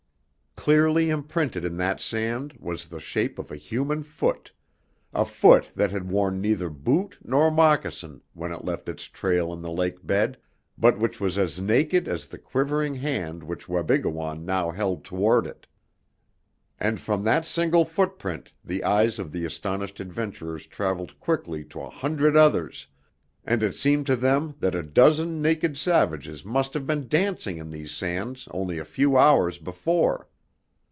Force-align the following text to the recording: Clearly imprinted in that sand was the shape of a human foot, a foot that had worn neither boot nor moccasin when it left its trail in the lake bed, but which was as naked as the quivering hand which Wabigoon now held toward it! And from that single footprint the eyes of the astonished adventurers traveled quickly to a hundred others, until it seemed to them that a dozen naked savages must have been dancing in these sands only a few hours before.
Clearly 0.57 1.09
imprinted 1.09 1.65
in 1.65 1.75
that 1.77 1.99
sand 1.99 2.53
was 2.59 2.85
the 2.85 2.99
shape 2.99 3.39
of 3.39 3.49
a 3.49 3.55
human 3.55 4.03
foot, 4.03 4.51
a 5.11 5.25
foot 5.25 5.71
that 5.75 5.89
had 5.89 6.11
worn 6.11 6.39
neither 6.39 6.69
boot 6.69 7.17
nor 7.23 7.49
moccasin 7.49 8.21
when 8.35 8.51
it 8.51 8.63
left 8.63 8.87
its 8.87 9.05
trail 9.05 9.51
in 9.53 9.63
the 9.63 9.71
lake 9.71 10.05
bed, 10.05 10.37
but 10.77 10.99
which 10.99 11.19
was 11.19 11.39
as 11.39 11.59
naked 11.59 12.07
as 12.07 12.27
the 12.27 12.37
quivering 12.37 12.93
hand 12.93 13.41
which 13.43 13.67
Wabigoon 13.67 14.45
now 14.45 14.69
held 14.69 15.03
toward 15.03 15.47
it! 15.47 15.65
And 16.79 16.99
from 16.99 17.23
that 17.23 17.43
single 17.43 17.83
footprint 17.83 18.51
the 18.63 18.83
eyes 18.83 19.17
of 19.17 19.31
the 19.31 19.45
astonished 19.45 19.99
adventurers 19.99 20.67
traveled 20.67 21.19
quickly 21.19 21.63
to 21.63 21.81
a 21.81 21.89
hundred 21.89 22.35
others, 22.37 22.85
until 23.47 23.67
it 23.69 23.75
seemed 23.77 24.05
to 24.05 24.15
them 24.15 24.53
that 24.59 24.75
a 24.75 24.83
dozen 24.83 25.41
naked 25.41 25.75
savages 25.75 26.45
must 26.45 26.75
have 26.75 26.85
been 26.85 27.07
dancing 27.07 27.57
in 27.57 27.71
these 27.71 27.91
sands 27.91 28.47
only 28.51 28.77
a 28.77 28.85
few 28.85 29.17
hours 29.17 29.57
before. 29.57 30.27